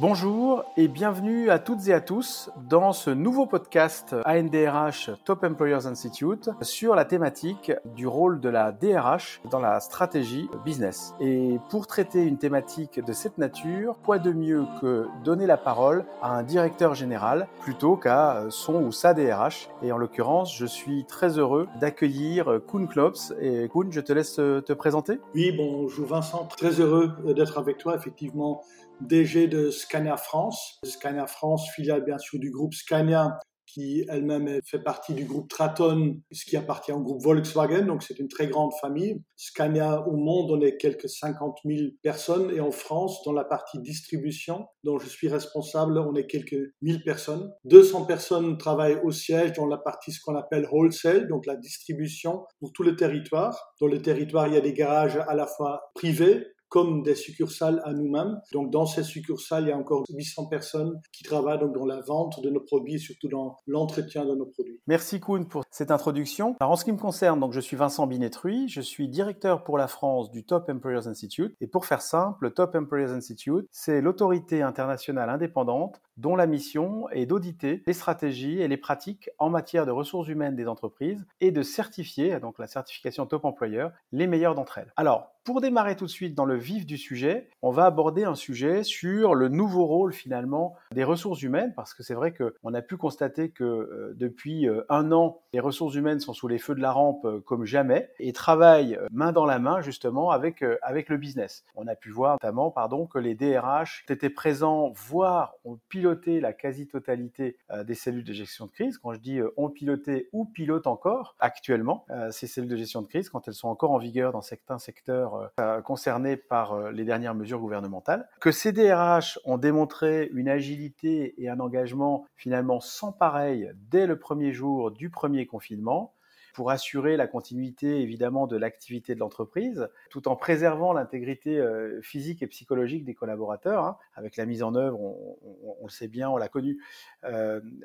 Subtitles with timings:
[0.00, 5.86] Bonjour et bienvenue à toutes et à tous dans ce nouveau podcast ANDRH Top Employers
[5.86, 11.14] Institute sur la thématique du rôle de la DRH dans la stratégie business.
[11.20, 16.04] Et pour traiter une thématique de cette nature, quoi de mieux que donner la parole
[16.22, 19.68] à un directeur général plutôt qu'à son ou sa DRH.
[19.82, 23.34] Et en l'occurrence, je suis très heureux d'accueillir Kuhn Klops.
[23.40, 25.18] Et Kuhn, je te laisse te présenter.
[25.34, 27.96] Oui, bonjour Vincent, très heureux d'être avec toi.
[27.96, 28.62] Effectivement,
[29.00, 30.78] DG de Scania France.
[30.84, 36.16] Scania France, filiale bien sûr du groupe Scania, qui elle-même fait partie du groupe Traton,
[36.32, 39.22] ce qui appartient au groupe Volkswagen, donc c'est une très grande famille.
[39.36, 43.78] Scania au monde, on est quelques 50 000 personnes, et en France, dans la partie
[43.80, 47.52] distribution, dont je suis responsable, on est quelques 1000 personnes.
[47.64, 52.44] 200 personnes travaillent au siège dans la partie ce qu'on appelle wholesale, donc la distribution
[52.60, 53.74] pour tout le territoire.
[53.80, 57.80] Dans le territoire, il y a des garages à la fois privés, comme des succursales
[57.84, 58.40] à nous-mêmes.
[58.52, 62.00] Donc dans ces succursales, il y a encore 800 personnes qui travaillent donc dans la
[62.00, 64.80] vente de nos produits et surtout dans l'entretien de nos produits.
[64.86, 66.56] Merci Kuhn pour cette introduction.
[66.60, 69.78] Alors en ce qui me concerne, donc je suis Vincent Binetruy, je suis directeur pour
[69.78, 74.00] la France du Top Employers Institute et pour faire simple, le Top Employers Institute, c'est
[74.00, 79.86] l'autorité internationale indépendante dont la mission est d'auditer les stratégies et les pratiques en matière
[79.86, 84.54] de ressources humaines des entreprises et de certifier, donc la certification Top Employer, les meilleures
[84.54, 84.92] d'entre elles.
[84.96, 88.34] Alors, pour démarrer tout de suite dans le vif du sujet, on va aborder un
[88.34, 92.82] sujet sur le nouveau rôle finalement des ressources humaines, parce que c'est vrai qu'on a
[92.82, 96.74] pu constater que euh, depuis euh, un an, les ressources humaines sont sous les feux
[96.74, 101.08] de la rampe euh, comme jamais et travaillent main dans la main justement avec, avec
[101.08, 101.64] le business.
[101.76, 106.07] On a pu voir notamment pardon, que les DRH étaient présents, voire ont piloté
[106.40, 108.98] la quasi-totalité des cellules de gestion de crise.
[108.98, 113.28] Quand je dis ont piloté ou pilotent encore actuellement ces cellules de gestion de crise,
[113.28, 117.34] quand elles sont encore en vigueur dans certains secteurs euh, concernés par euh, les dernières
[117.34, 123.70] mesures gouvernementales, que ces DRH ont démontré une agilité et un engagement finalement sans pareil
[123.90, 126.14] dès le premier jour du premier confinement
[126.54, 132.42] pour assurer la continuité évidemment de l'activité de l'entreprise, tout en préservant l'intégrité euh, physique
[132.42, 136.36] et psychologique des collaborateurs, hein, avec la mise en œuvre, on, le sait bien, on
[136.36, 136.82] l'a connu,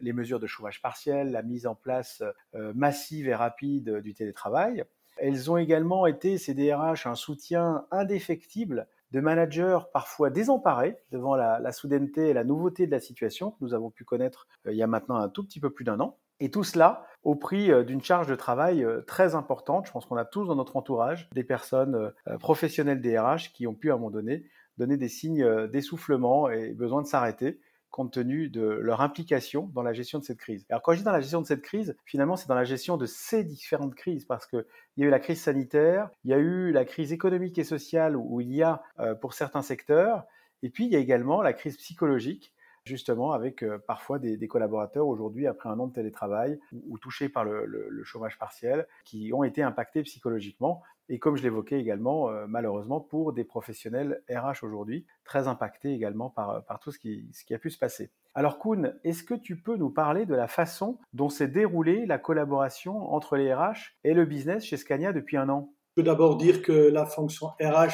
[0.02, 2.24] les mesures de chômage partiel, la mise en place
[2.54, 4.84] massive et rapide du télétravail.
[5.18, 11.72] Elles ont également été, ces DRH, un soutien indéfectible de managers parfois désemparés devant la,
[11.72, 14.84] soudaineté et la nouveauté de la situation que nous avons pu connaître euh, il y
[14.84, 16.18] a maintenant un tout petit peu plus d'un an.
[16.44, 19.88] Et tout cela au prix euh, d'une charge de travail euh, très importante.
[19.88, 23.90] Je pense qu'on a tous dans notre entourage des personnes professionnelles DRH qui ont pu
[23.90, 24.46] à un moment donné
[24.78, 27.60] donner des signes d'essoufflement et besoin de s'arrêter
[27.94, 30.66] compte tenu de leur implication dans la gestion de cette crise.
[30.70, 32.98] Alors quand je dis dans la gestion de cette crise, finalement c'est dans la gestion
[32.98, 34.66] de ces différentes crises, parce qu'il
[34.98, 38.18] y a eu la crise sanitaire, il y a eu la crise économique et sociale
[38.18, 40.26] où il y a euh, pour certains secteurs,
[40.64, 42.52] et puis il y a également la crise psychologique
[42.86, 47.46] justement avec euh, parfois des, collaborateurs aujourd'hui, après un an de télétravail ou, touchés par
[47.46, 50.82] le, chômage partiel, qui ont été impactés psychologiquement.
[51.10, 56.30] Et comme je l'évoquais également, euh, malheureusement, pour des professionnels RH aujourd'hui, très impactés également
[56.30, 58.12] par, par tout ce qui, ce qui a pu se passer.
[58.36, 62.18] Alors Kuhn, est-ce que tu peux nous parler de la façon dont s'est déroulée la
[62.18, 65.74] collaboration entre les RH et le business chez Scania depuis un an?
[65.90, 67.94] Je peux d'abord dire que la fonction RH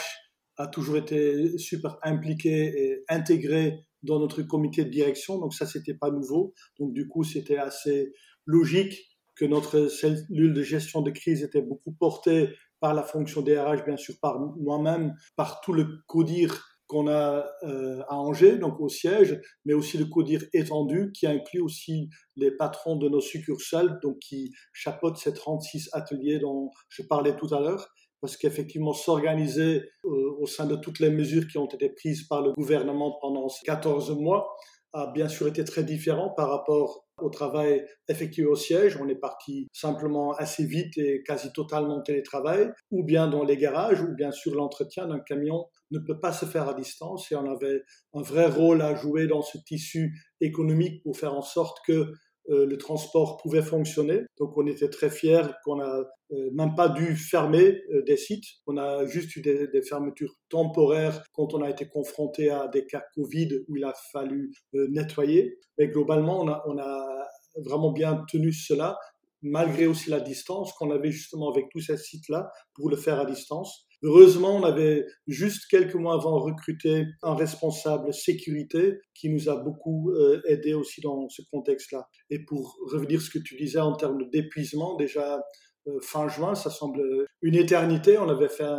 [0.55, 5.93] a toujours été super impliquée et intégrée dans notre comité de direction, donc ça c'était
[5.93, 6.53] pas nouveau.
[6.79, 8.13] Donc du coup c'était assez
[8.45, 12.49] logique que notre cellule de gestion de crise était beaucoup portée
[12.79, 18.01] par la fonction DRH, bien sûr par moi-même, par tout le CODIR qu'on a euh,
[18.09, 22.95] à Angers, donc au siège, mais aussi le CODIR étendu qui inclut aussi les patrons
[22.95, 27.93] de nos succursales, donc qui chapeautent ces 36 ateliers dont je parlais tout à l'heure
[28.21, 32.41] parce qu'effectivement, s'organiser euh, au sein de toutes les mesures qui ont été prises par
[32.41, 34.55] le gouvernement pendant ces 14 mois
[34.93, 38.97] a bien sûr été très différent par rapport au travail effectué au siège.
[38.99, 43.57] On est parti simplement assez vite et quasi totalement en télétravail, ou bien dans les
[43.57, 47.35] garages, ou bien sûr l'entretien d'un camion ne peut pas se faire à distance et
[47.35, 47.81] on avait
[48.13, 52.13] un vrai rôle à jouer dans ce tissu économique pour faire en sorte que
[52.49, 54.21] euh, le transport pouvait fonctionner.
[54.39, 58.45] Donc on était très fiers qu'on n'a euh, même pas dû fermer euh, des sites.
[58.65, 63.03] On a juste eu des, fermetures temporaires quand on a été confronté à des cas
[63.15, 65.57] Covid où il a fallu nettoyer.
[65.77, 67.27] Mais globalement, on a, on a
[67.63, 68.97] vraiment bien tenu cela
[69.41, 73.25] malgré aussi la distance qu'on avait justement avec tous ces sites-là pour le faire à
[73.25, 73.87] distance.
[74.01, 80.11] Heureusement, on avait juste quelques mois avant recruté un responsable sécurité qui nous a beaucoup
[80.11, 82.07] euh, aidé aussi dans ce contexte-là.
[82.29, 85.41] Et pour revenir à ce que tu disais en termes d'épuisement, déjà
[85.87, 87.01] euh, fin juin, ça semble
[87.41, 88.17] une éternité.
[88.17, 88.69] On avait fait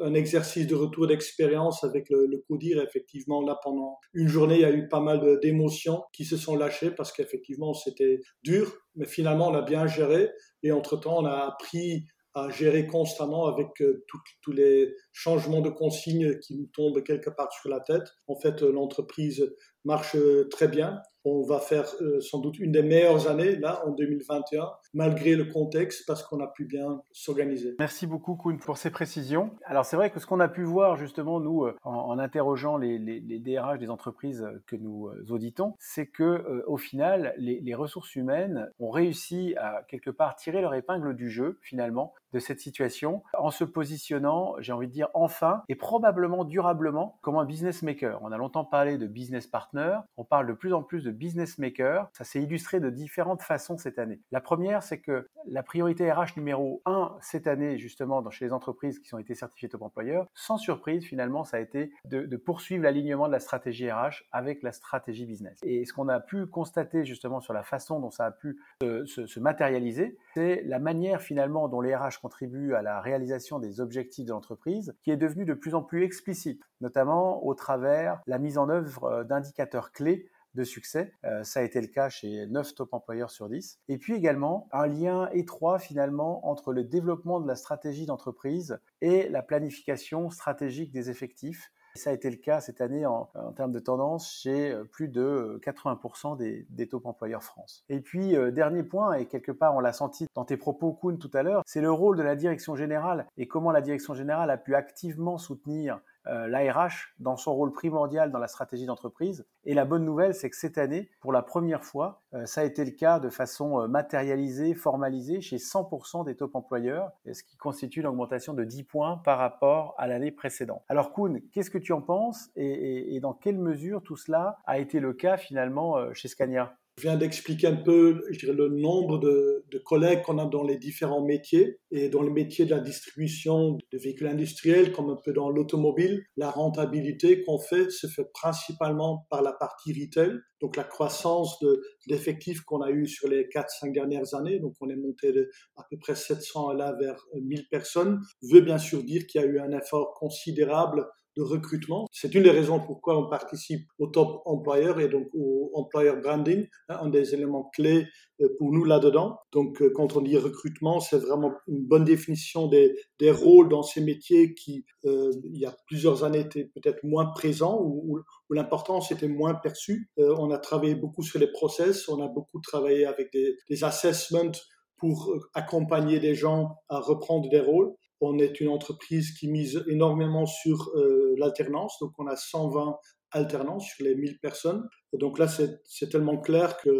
[0.00, 2.82] un exercice de retour d'expérience avec le, le CODIR.
[2.82, 6.56] Effectivement, là, pendant une journée, il y a eu pas mal d'émotions qui se sont
[6.56, 10.30] lâchées parce qu'effectivement, c'était dur, mais finalement, on a bien géré.
[10.62, 12.04] Et entre-temps, on a appris
[12.34, 14.04] à gérer constamment avec euh,
[14.42, 18.04] tous les changements de consignes qui nous tombent quelque part sur la tête.
[18.26, 19.54] En fait, euh, l'entreprise
[19.84, 21.00] marche euh, très bien.
[21.24, 21.86] On va faire
[22.20, 26.46] sans doute une des meilleures années là en 2021, malgré le contexte, parce qu'on a
[26.46, 27.74] pu bien s'organiser.
[27.78, 29.50] Merci beaucoup Kuhn pour ces précisions.
[29.64, 33.38] Alors c'est vrai que ce qu'on a pu voir justement nous en, interrogeant les, les,
[33.38, 38.90] DRH des entreprises que nous auditons, c'est que au final les, les ressources humaines ont
[38.90, 43.64] réussi à quelque part tirer leur épingle du jeu finalement de cette situation en se
[43.64, 48.20] positionnant, j'ai envie de dire enfin et probablement durablement comme un business maker.
[48.22, 51.58] On a longtemps parlé de business partner, on parle de plus en plus de business
[51.58, 52.08] maker.
[52.12, 54.20] Ça s'est illustré de différentes façons cette année.
[54.32, 58.98] La première, c'est que la priorité RH numéro 1 cette année, justement, chez les entreprises
[58.98, 63.26] qui ont été certifiées top employeur, sans surprise, finalement, ça a été de, poursuivre l'alignement
[63.26, 65.58] de la stratégie RH avec la stratégie business.
[65.62, 69.26] Et ce qu'on a pu constater justement sur la façon dont ça a pu se,
[69.26, 74.26] se matérialiser, c'est la manière finalement dont les RH contribue à la réalisation des objectifs
[74.26, 78.58] de l'entreprise, qui est devenue de plus en plus explicite, notamment au travers la mise
[78.58, 80.28] en œuvre euh, d'indicateurs clés
[80.58, 81.12] de succès.
[81.24, 83.80] Euh, ça a été le cas chez 9 top employeurs sur 10.
[83.88, 89.28] Et puis également un lien étroit finalement entre le développement de la stratégie d'entreprise et
[89.28, 93.78] la planification stratégique des effectifs ça a été le cas cette année en, termes de
[93.78, 97.84] tendance chez euh, plus de 80% des, des top employeurs France.
[97.88, 101.18] Et puis, euh, dernier point, et quelque part on l'a senti dans tes propos, Kuhn,
[101.18, 104.50] tout à l'heure, c'est le rôle de la direction générale et comment la direction générale
[104.50, 109.46] a pu activement soutenir euh, l'ARH dans son rôle primordial dans la stratégie d'entreprise.
[109.64, 112.64] Et la bonne nouvelle, c'est que cette année, pour la première fois, euh, ça a
[112.64, 117.56] été le cas de façon euh, matérialisée, formalisée chez 100% des top employeurs, ce qui
[117.56, 120.82] constitue une augmentation de 10 points par rapport à l'année précédente.
[120.88, 125.00] Alors Kuhn, qu'est-ce que tu en penses et, dans quelle mesure tout cela a été
[125.00, 126.76] le cas finalement chez Scania?
[126.98, 131.24] Je viens d'expliquer un peu le nombre de, de collègues qu'on a dans les différents
[131.24, 131.78] métiers.
[131.92, 136.24] Et dans le métier de la distribution de véhicules industriels, comme un peu dans l'automobile,
[136.36, 140.32] la rentabilité qu'on fait se fait principalement par la partie retail.
[140.60, 141.64] Donc la croissance
[142.08, 145.84] d'effectifs qu'on a eu sur les 4-5 dernières années, donc on est monté de à
[145.88, 149.46] peu près 700 à là vers 1000 personnes, veut bien sûr dire qu'il y a
[149.46, 151.06] eu un effort considérable
[151.42, 152.06] recrutement.
[152.12, 156.66] C'est une des raisons pourquoi on participe au top employeur et donc au employer branding,
[156.88, 158.06] hein, un des éléments clés
[158.40, 159.38] euh, pour nous là-dedans.
[159.52, 163.82] Donc, euh, quand on dit recrutement, c'est vraiment une bonne définition des, des rôles dans
[163.82, 168.18] ces métiers qui, euh, il y a plusieurs années, étaient peut-être moins présents ou,
[168.48, 170.10] où, l'importance était moins perçue.
[170.16, 174.52] on a travaillé beaucoup sur les process, on a beaucoup travaillé avec des, assessments
[174.96, 177.92] pour accompagner des gens à reprendre des rôles.
[178.20, 180.90] On est une entreprise qui mise énormément sur
[181.38, 182.96] l'alternance, donc on a 120
[183.32, 184.88] alternances sur les 1000 personnes.
[185.12, 186.90] donc là, c'est tellement clair que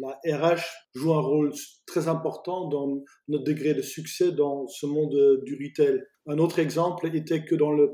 [0.00, 0.62] la RH
[0.94, 1.52] joue un rôle
[1.86, 6.02] très important dans notre degré de succès dans ce monde du retail.
[6.26, 7.90] Un autre exemple était que dans le,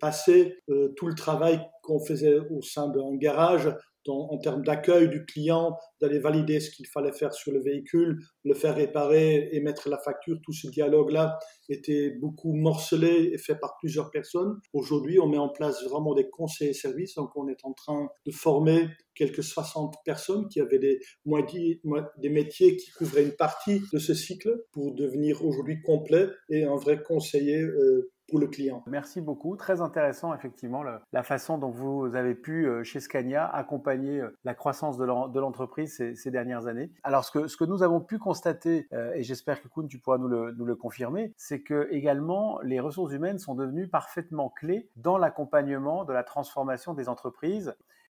[0.00, 3.68] passé, euh, tout le travail qu'on faisait au sein d'un garage
[4.08, 8.54] en, termes d'accueil du client, d'aller valider ce qu'il fallait faire sur le véhicule, le
[8.54, 11.38] faire réparer et mettre la facture, tout ce dialogue-là
[11.68, 14.58] était beaucoup morcelé et fait par plusieurs personnes.
[14.72, 18.08] Aujourd'hui, on met en place vraiment des conseils et services, donc on est en train
[18.26, 23.98] de former quelques 60 personnes qui avaient des, des métiers qui couvraient une partie de
[23.98, 28.82] ce cycle pour devenir aujourd'hui complet et un vrai conseiller euh, pour le client.
[28.86, 29.56] Merci beaucoup.
[29.56, 34.54] Très intéressant, effectivement, la, façon dont vous avez pu, euh, chez Scania, accompagner euh, la
[34.54, 36.92] croissance de l'entreprise ces, dernières années.
[37.02, 40.28] Alors, ce que, nous avons pu constater, euh, et j'espère que Kuhn, tu pourras nous
[40.28, 46.12] le, confirmer, c'est que également, les ressources humaines sont devenues parfaitement clés dans l'accompagnement de
[46.12, 47.74] la transformation des entreprises.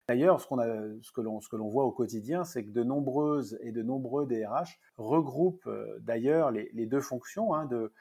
[0.08, 0.46] D'ailleurs, ce,
[1.12, 6.50] que l'on voit au quotidien, c'est que de nombreuses et de nombreux DRH regroupent d'ailleurs
[6.50, 7.92] les, les, deux fonctions hein, de,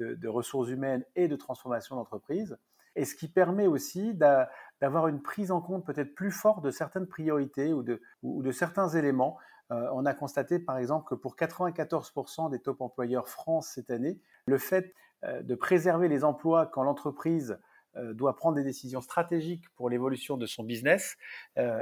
[0.00, 2.58] de, ressources humaines et de transformation d'entreprise,
[2.96, 7.06] et ce qui permet aussi d'avoir une prise en compte peut-être plus forte de certaines
[7.06, 9.38] priorités ou de, certains éléments.
[9.70, 14.18] Euh, on a constaté par exemple que pour 94% des top employeurs France cette année,
[14.46, 14.92] le fait
[15.22, 17.58] euh, de préserver les emplois quand l'entreprise
[17.96, 21.16] euh, doit prendre des décisions stratégiques pour l'évolution de son business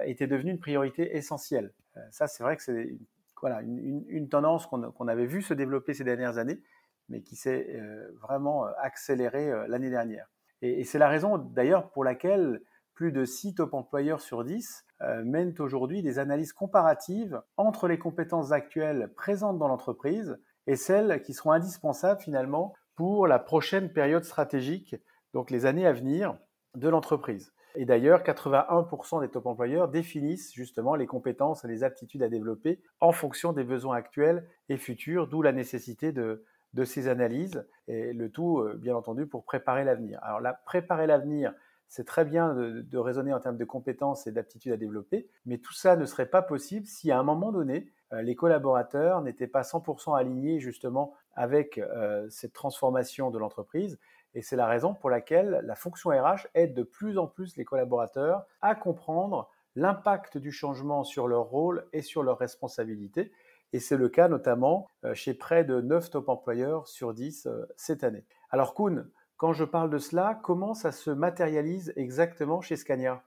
[0.05, 1.73] était devenu une priorité essentielle.
[2.11, 2.99] ça, c'est vrai que c'est
[3.41, 6.61] voilà, une, une, tendance qu'on avait vu se développer ces dernières années
[7.09, 10.27] mais qui s'est euh, vraiment euh, accéléré euh, l'année dernière.
[10.63, 12.61] Et, c'est la raison d'ailleurs pour laquelle
[12.95, 14.85] plus de 6 top employeurs sur 10
[15.23, 20.37] mènent aujourd'hui des analyses comparatives entre les compétences actuelles présentes dans l'entreprise
[20.67, 24.97] et celles qui seront indispensables finalement pour la prochaine période stratégique,
[25.33, 26.37] donc les années à venir
[26.75, 27.53] de l'entreprise.
[27.77, 32.81] Et d'ailleurs, 81% des top employeurs définissent justement les compétences et les aptitudes à développer
[32.99, 36.45] en fonction des besoins actuels et futurs, d'où la nécessité de,
[36.75, 40.19] de ces analyses, et le tout, euh, bien entendu, pour préparer l'avenir.
[40.23, 41.53] Alors là, préparer l'avenir,
[41.89, 45.73] c'est très bien de, raisonner en termes de compétences et d'aptitudes à développer, mais tout
[45.73, 49.63] ça ne serait pas possible si à un moment donné, euh, les collaborateurs n'étaient pas
[49.63, 53.99] 100% alignés justement avec euh, cette transformation de l'entreprise.
[54.35, 57.65] Et c'est la raison pour laquelle la fonction RH aide de plus en plus les
[57.65, 63.33] collaborateurs à comprendre l'impact du changement sur leur rôle et sur leurs responsabilités.
[63.73, 68.05] Et c'est le cas notamment euh, chez près de 9 top employeurs sur 10 cette
[68.05, 68.25] année.
[68.51, 73.23] Alors Kuhn, quand je parle de cela, comment ça se matérialise exactement chez Scania?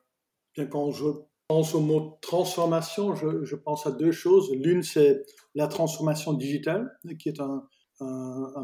[0.70, 1.06] Quand je
[1.48, 4.52] pense au mot transformation, je, pense à deux choses.
[4.54, 5.24] L'une, c'est
[5.56, 7.66] la transformation digitale, qui est un,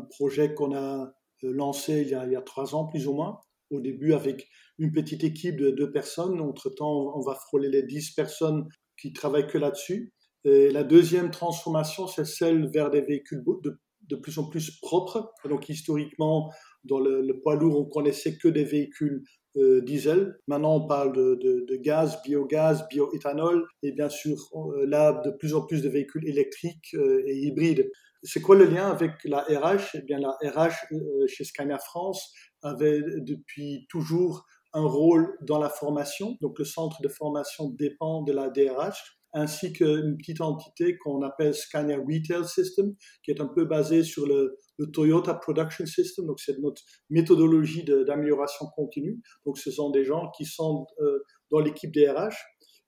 [0.09, 3.39] projet qu'on a lancé il y, a, trois ans, plus ou moins.
[3.71, 6.41] Au début, avec une petite équipe de deux personnes.
[6.41, 8.67] Entre-temps, on va frôler les dix personnes
[8.99, 10.13] qui travaillent que là-dessus.
[10.49, 15.31] La deuxième transformation, c'est celle vers des véhicules de, de plus en plus propres.
[15.45, 16.51] Donc, historiquement,
[16.83, 19.23] dans le, poids lourd, on connaissait que des véhicules
[19.57, 20.37] euh, diesel.
[20.47, 25.61] Maintenant, on parle de, gaz, biogaz, bioéthanol et bien sûr, euh, là, de plus en
[25.65, 27.89] plus de véhicules électriques euh, et hybrides.
[28.23, 30.87] C'est quoi le lien avec la RH Eh bien, la RH
[31.27, 36.35] chez Scania France avait depuis toujours un rôle dans la formation.
[36.41, 41.53] Donc, le centre de formation dépend de la DRH ainsi qu'une petite entité qu'on appelle
[41.53, 44.57] Scania Retail System, qui est un peu basée sur le,
[44.93, 46.27] Toyota Production System.
[46.27, 49.19] Donc, c'est notre méthodologie d'amélioration continue.
[49.45, 52.35] Donc, ce sont des gens qui sont euh, dans l'équipe DRH.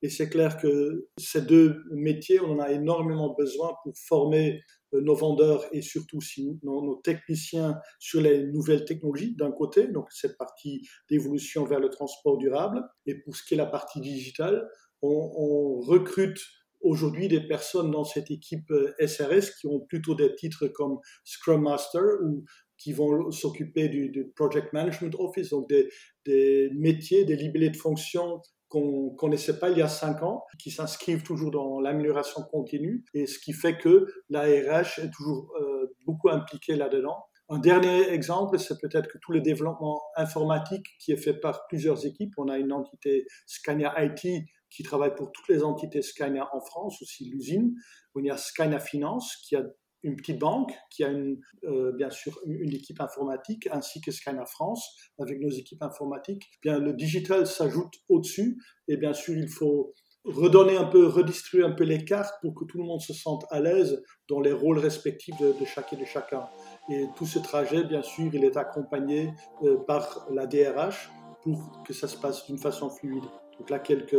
[0.02, 4.62] Et c'est clair que ces deux métiers, on en a énormément besoin pour former
[4.94, 6.20] euh, nos vendeurs et surtout
[6.64, 11.90] nos, nos techniciens sur les nouvelles technologies d'un côté, donc cette partie d'évolution vers le
[11.90, 12.82] transport durable.
[13.06, 14.68] Et pour ce qui est la partie digitale,
[15.02, 16.40] on, recrute
[16.82, 21.64] aujourd'hui des personnes dans cette équipe SRS euh, qui ont plutôt des titres comme Scrum
[21.64, 22.46] Master ou
[22.78, 29.10] qui vont s'occuper du, Project Management Office, donc des, métiers, des libellés de fonction qu'on
[29.16, 33.40] connaissait pas il y a cinq ans, qui s'inscrivent toujours dans l'amélioration continue, et ce
[33.40, 37.18] qui fait que l'ARH est toujours euh, beaucoup impliquée là-dedans.
[37.52, 42.06] Un dernier exemple, c'est peut-être que tout le développement informatique qui est fait par plusieurs
[42.06, 42.32] équipes.
[42.38, 47.02] On a une entité Scania IT qui travaille pour toutes les entités Scania en France,
[47.02, 47.74] aussi l'usine.
[48.16, 49.64] On y a Scania Finance, qui a
[50.04, 54.96] une petite banque, qui a euh, bien sûr une, équipe informatique, ainsi que Scania France,
[55.20, 56.50] avec nos équipes informatiques.
[56.62, 59.94] Bien, le digital s'ajoute au-dessus, et bien sûr, il faut
[60.26, 63.46] redonner un peu, redistribuer un peu les cartes pour que tout le monde se sente
[63.50, 66.48] à l'aise dans les rôles respectifs de, de et de chacun.
[66.90, 69.34] Et tout ce trajet, bien sûr, il est accompagné
[69.64, 71.10] euh, par la DRH
[71.42, 73.24] pour que ça se passe d'une façon fluide.
[73.58, 74.16] Donc là, quelques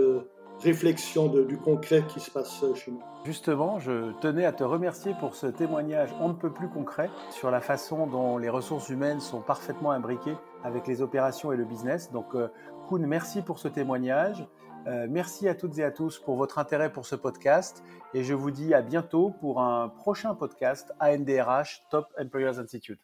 [0.62, 3.02] réflexion du concret qui se passe chez nous.
[3.24, 7.50] Justement, je tenais à te remercier pour ce témoignage on ne peut plus concret sur
[7.50, 12.10] la façon dont les ressources humaines sont parfaitement imbriquées avec les opérations et le business.
[12.12, 12.34] Donc,
[12.88, 14.46] Kuhn, merci pour ce témoignage.
[14.86, 18.32] Euh, merci à toutes et à tous pour votre intérêt pour ce podcast et je
[18.32, 23.00] vous dis à bientôt pour un prochain podcast ANDRH Top Employers Institute.